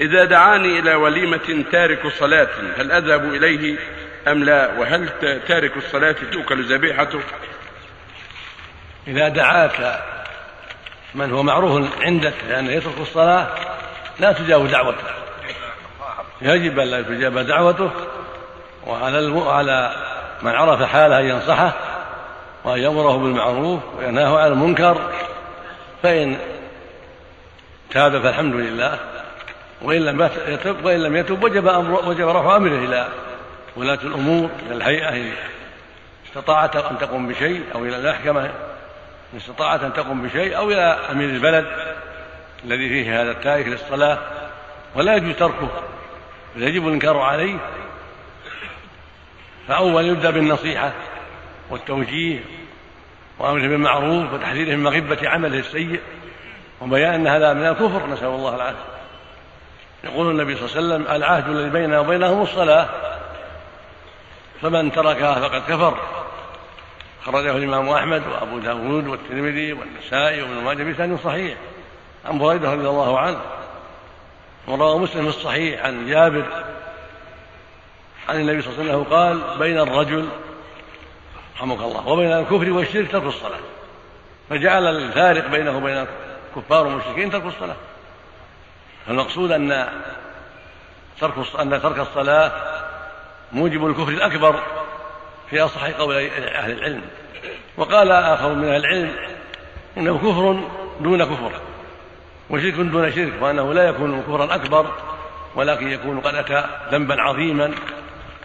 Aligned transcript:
إذا 0.00 0.24
دعاني 0.24 0.78
إلى 0.78 0.94
وليمة 0.94 1.64
تارك 1.72 2.06
صلاة 2.06 2.48
هل 2.76 2.92
أذهب 2.92 3.24
إليه 3.24 3.78
أم 4.28 4.44
لا؟ 4.44 4.78
وهل 4.78 5.08
تارك 5.48 5.76
الصلاة 5.76 6.16
تؤكل 6.32 6.74
ذبيحته؟ 6.74 7.20
إذا 9.06 9.28
دعاك 9.28 10.02
من 11.14 11.32
هو 11.32 11.42
معروف 11.42 12.02
عندك 12.02 12.34
لأنه 12.48 12.70
يترك 12.70 13.00
الصلاة 13.00 13.48
لا 14.20 14.32
تجاوب 14.32 14.68
دعوته. 14.68 15.06
يجب 16.42 16.78
أن 16.78 16.86
لا 16.86 17.02
تجاب 17.02 17.38
دعوته 17.38 17.90
وعلى 18.86 19.40
على 19.46 19.96
من 20.42 20.50
عرف 20.50 20.82
حاله 20.82 21.20
أن 21.20 21.24
ينصحه 21.24 21.72
وأن 22.64 22.78
يأمره 22.78 23.16
بالمعروف 23.16 23.80
وينهاه 23.98 24.38
عن 24.38 24.52
المنكر 24.52 25.12
فإن 26.02 26.36
تاب 27.90 28.22
فالحمد 28.22 28.54
لله. 28.54 29.13
وإن 29.84 30.00
لم 30.04 30.30
يتب 30.48 30.84
وإن 30.84 31.00
لم 31.00 31.16
يتب 31.16 31.44
وجب 31.44 31.68
أمر 31.68 32.08
وجب 32.08 32.28
رفع 32.28 32.56
أمره 32.56 32.84
إلى 32.84 33.08
ولاة 33.76 33.98
الأمور 34.02 34.50
إلى 34.66 34.74
الهيئة 34.74 35.08
إن 35.08 35.32
استطاعت 36.26 36.76
أن 36.76 36.98
تقوم 36.98 37.28
بشيء 37.28 37.62
أو 37.74 37.84
إلى 37.84 37.96
المحكمة 37.96 38.44
إن 39.32 39.36
استطاعت 39.36 39.82
أن 39.82 39.92
تقوم 39.92 40.22
بشيء 40.22 40.56
أو 40.56 40.70
إلى 40.70 40.98
أمير 41.10 41.28
البلد 41.28 41.66
الذي 42.64 42.88
فيه 42.88 43.22
هذا 43.22 43.30
التارك 43.30 43.66
للصلاة. 43.66 44.18
ولا 44.94 45.16
يجوز 45.16 45.34
تركه. 45.34 45.70
بل 46.56 46.62
يجب 46.62 46.88
الإنكار 46.88 47.18
عليه 47.18 47.56
فأول 49.68 50.04
يبدأ 50.04 50.30
بالنصيحة 50.30 50.92
والتوجيه 51.70 52.40
وأمره 53.38 53.68
بالمعروف 53.68 54.32
وتحذيره 54.32 54.76
من 54.76 54.82
مغبة 54.82 55.28
عمله 55.28 55.58
السيء 55.58 56.00
وبيان 56.80 57.14
أن 57.14 57.26
هذا 57.26 57.52
من 57.52 57.66
الكفر 57.66 58.06
نسأل 58.06 58.26
الله 58.28 58.54
العافية. 58.54 58.94
يقول 60.04 60.30
النبي 60.30 60.56
صلى 60.56 60.64
الله 60.64 60.76
عليه 60.76 61.04
وسلم 61.04 61.16
العهد 61.16 61.48
الذي 61.48 61.70
بيننا 61.70 62.00
وبينهم 62.00 62.42
الصلاة. 62.42 62.88
فمن 64.62 64.92
تركها 64.92 65.34
فقد 65.34 65.62
كفر. 65.68 65.98
خرجه 67.24 67.56
الإمام 67.56 67.88
أحمد 67.88 68.22
وأبو 68.26 68.58
داود 68.58 69.06
والترمذي 69.06 69.72
والنسائي 69.72 70.42
وابن 70.42 70.54
ماجه 70.54 70.82
بسند 70.82 71.18
صحيح. 71.24 71.54
عن 72.24 72.38
بريدة 72.38 72.72
رضي 72.72 72.88
الله 72.88 73.18
عنه. 73.18 73.40
وروى 74.68 74.98
مسلم 74.98 75.22
في 75.30 75.36
الصحيح 75.36 75.84
عن 75.84 76.06
جابر. 76.06 76.44
عن 78.28 78.40
النبي 78.40 78.62
صلى 78.62 78.72
الله 78.72 78.82
عليه 78.82 78.92
وسلم 78.92 79.12
قال 79.12 79.58
بين 79.58 79.80
الرجل 79.80 80.28
رحمك 81.56 81.78
الله 81.78 82.08
وبين 82.08 82.32
الكفر 82.32 82.70
والشرك 82.70 83.12
ترك 83.12 83.24
الصلاة. 83.24 83.60
فجعل 84.50 84.86
الفارق 84.86 85.46
بينه 85.46 85.76
وبين 85.76 86.06
الكفار 86.56 86.86
والمشركين 86.86 87.30
ترك 87.30 87.44
الصلاة. 87.44 87.76
فالمقصود 89.06 89.52
أن 89.52 89.88
ترك 91.20 91.34
أن 91.60 91.82
ترك 91.82 91.98
الصلاة 91.98 92.52
موجب 93.52 93.86
الكفر 93.86 94.08
الأكبر 94.08 94.62
في 95.50 95.60
أصح 95.60 95.84
قول 95.84 96.16
أهل 96.16 96.72
العلم. 96.72 97.02
وقال 97.76 98.10
آخر 98.12 98.54
من 98.54 98.64
أهل 98.64 98.76
العلم 98.76 99.12
إنه 99.96 100.18
كفر 100.18 100.68
دون 101.00 101.24
كفر 101.24 101.52
وشرك 102.50 102.74
دون 102.74 103.12
شرك 103.12 103.32
وأنه 103.40 103.74
لا 103.74 103.88
يكون 103.88 104.22
كفرا 104.22 104.54
أكبر 104.54 104.86
ولكن 105.54 105.88
يكون 105.88 106.20
قد 106.20 106.34
أتى 106.34 106.64
ذنبا 106.92 107.22
عظيما. 107.22 107.74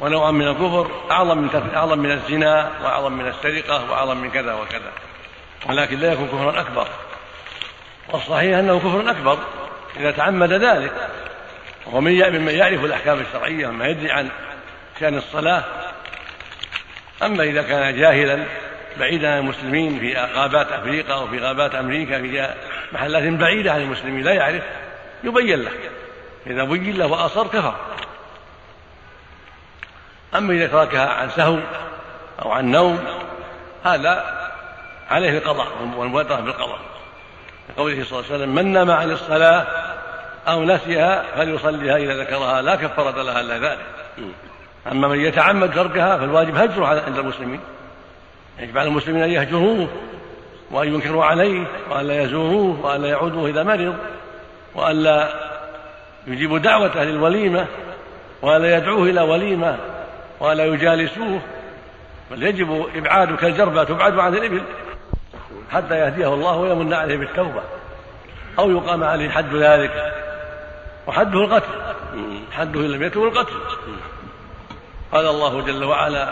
ونوعا 0.00 0.30
من 0.30 0.48
الكفر 0.48 0.90
أعظم 1.10 1.38
من 1.38 1.70
أعظم 1.74 1.98
من 1.98 2.10
الزنا 2.10 2.70
وأعظم 2.82 3.12
من 3.12 3.26
السرقة 3.28 3.90
وأعظم 3.90 4.16
من 4.16 4.30
كذا 4.30 4.54
وكذا 4.54 4.92
ولكن 5.68 5.98
لا 5.98 6.12
يكون 6.12 6.26
كفرا 6.26 6.60
أكبر. 6.60 6.88
والصحيح 8.12 8.58
أنه 8.58 8.78
كفر 8.78 9.10
أكبر 9.10 9.38
إذا 9.96 10.10
تعمد 10.10 10.52
ذلك 10.52 10.92
ومن 11.86 12.12
ممن 12.12 12.54
يعرف 12.54 12.84
الأحكام 12.84 13.20
الشرعية 13.20 13.68
وما 13.68 13.86
يدري 13.86 14.10
عن 14.10 14.28
شأن 15.00 15.18
الصلاة. 15.18 15.64
أما 17.22 17.42
إذا 17.42 17.62
كان 17.62 17.96
جاهلا 17.96 18.44
بعيدا 18.98 19.32
عن 19.32 19.38
المسلمين 19.38 19.98
في 19.98 20.14
غابات 20.14 20.72
أفريقيا 20.72 21.14
أو 21.14 21.26
في 21.28 21.38
غابات 21.38 21.74
أمريكا 21.74 22.18
في 22.18 22.54
محلات 22.92 23.22
بعيدة 23.22 23.72
عن 23.72 23.80
المسلمين 23.80 24.24
لا 24.24 24.32
يعرف 24.32 24.62
يبين 25.24 25.62
له. 25.62 25.70
إذا 26.46 26.64
بين 26.64 26.96
له 26.96 27.06
وأصر 27.06 27.46
كفر. 27.46 27.74
أما 30.34 30.52
إذا 30.52 30.66
تركها 30.66 31.08
عن 31.08 31.30
سهو 31.30 31.58
أو 32.42 32.52
عن 32.52 32.70
نوم 32.70 33.04
هذا 33.84 34.40
عليه 35.10 35.38
القضاء 35.38 35.68
والمبادرة 35.96 36.40
بالقضاء. 36.40 36.78
لقوله 37.70 38.04
صلى 38.04 38.18
الله 38.18 38.32
عليه 38.32 38.34
وسلم 38.34 38.54
من 38.54 38.72
نام 38.72 38.90
عن 38.90 39.10
الصلاة 39.10 39.66
أو 40.48 40.64
نسيها 40.64 41.24
فليصليها 41.36 41.96
إذا 41.96 42.20
ذكرها 42.20 42.62
لا 42.62 42.74
كفارة 42.74 43.22
لها 43.22 43.40
إلا 43.40 43.58
ذلك. 43.58 43.78
أما 44.92 45.08
من 45.08 45.20
يتعمد 45.20 45.74
تركها 45.74 46.18
فالواجب 46.18 46.56
هجرها 46.56 47.02
عند 47.06 47.18
المسلمين. 47.18 47.60
يجب 48.58 48.78
على 48.78 48.88
المسلمين 48.88 49.22
أن 49.22 49.30
يهجروه 49.30 49.88
وأن 50.70 50.94
ينكروا 50.94 51.24
عليه 51.24 51.66
وأن 51.90 52.06
لا 52.06 52.22
يزوروه 52.22 52.86
وأن 52.86 53.02
لا 53.02 53.08
يعودوه 53.08 53.48
إذا 53.48 53.62
مرض 53.62 53.96
وأن 54.74 55.02
لا 55.02 55.28
يجيبوا 56.26 56.58
دعوته 56.58 57.04
للوليمة 57.04 57.66
وأن 58.42 58.62
لا 58.62 58.76
يدعوه 58.76 59.02
إلى 59.02 59.20
وليمة 59.20 59.78
وأن 60.40 60.56
لا 60.56 60.64
يجالسوه. 60.64 61.40
بل 62.30 62.42
يجب 62.42 62.86
إبعاد 62.94 63.36
كالجربة 63.36 63.84
تبعد 63.84 64.18
عن 64.18 64.34
الإبل 64.34 64.62
حتى 65.72 65.94
يهديه 65.98 66.34
الله 66.34 66.56
ويمن 66.56 66.94
عليه 66.94 67.16
بالتوبة. 67.16 67.62
أو 68.58 68.70
يقام 68.70 69.04
عليه 69.04 69.28
حد 69.28 69.54
ذلك. 69.54 70.14
وحده 71.06 71.44
القتل. 71.44 71.72
حده 72.52 72.80
إن 72.80 72.90
لم 72.90 73.02
يتب 73.02 73.22
القتل. 73.22 73.54
قال 75.12 75.26
الله 75.26 75.60
جل 75.60 75.84
وعلا 75.84 76.28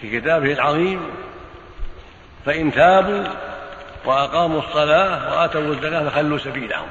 في 0.00 0.20
كتابه 0.20 0.52
العظيم 0.52 1.00
فإن 2.46 2.72
تابوا 2.72 3.24
وأقاموا 4.04 4.60
الصلاة 4.60 5.40
وآتوا 5.40 5.60
الزكاة 5.60 6.08
فخلوا 6.08 6.38
سبيلهم. 6.38 6.88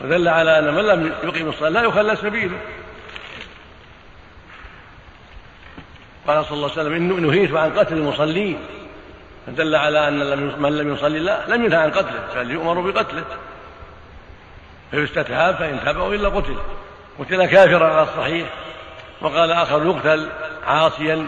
ودل 0.00 0.28
على 0.28 0.58
أن 0.58 0.74
من 0.74 0.84
لم 0.84 1.12
يقيم 1.24 1.48
الصلاة 1.48 1.70
لا 1.70 1.82
يخلى 1.82 2.16
سبيله. 2.16 2.58
قال 6.26 6.44
صلى 6.44 6.56
الله 6.56 6.70
عليه 6.70 6.80
وسلم 6.80 6.92
إن 6.92 7.26
نهيت 7.26 7.54
عن 7.54 7.78
قتل 7.78 7.96
المصلين. 7.96 8.58
فدل 9.46 9.74
على 9.74 10.08
أن 10.08 10.18
من 10.62 10.76
لم 10.76 10.94
يصلي 10.94 11.18
الله 11.18 11.46
لم 11.48 11.64
ينهى 11.64 11.78
عن 11.78 11.90
قتله 11.90 12.26
بل 12.34 12.50
يؤمر 12.50 12.90
بقتله. 12.90 13.24
فيستتاب 14.90 15.54
فإن 15.54 15.80
تاب 15.84 16.12
إلا 16.12 16.28
قتل. 16.28 16.56
قتل 17.18 17.46
كافرا 17.46 17.86
على 17.86 18.02
الصحيح. 18.02 18.48
وقال 19.20 19.52
آخر 19.52 19.86
يقتل 19.86 20.28
عاصيا 20.66 21.26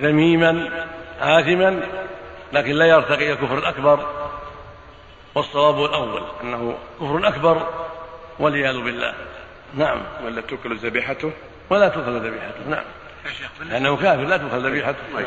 ذميما 0.00 0.68
آثما 1.20 1.80
لكن 2.52 2.72
لا 2.72 2.86
يرتقي 2.86 3.24
إلى 3.24 3.32
الكفر 3.32 3.58
الأكبر. 3.58 4.06
والصواب 5.34 5.84
الأول 5.84 6.22
أنه 6.42 6.78
كفر 7.00 7.28
أكبر 7.28 7.66
والعياذ 8.38 8.80
بالله. 8.80 9.14
نعم. 9.74 10.02
ولا 10.24 10.40
تؤكل 10.40 10.76
ذبيحته؟ 10.76 11.32
ولا 11.70 11.88
تؤكل 11.88 12.10
ذبيحته 12.10 12.68
نعم. 12.68 12.84
لأنه 13.60 13.96
كافر 13.96 14.22
لا 14.22 14.36
تؤكل 14.36 14.66
ذبيحته. 14.68 14.98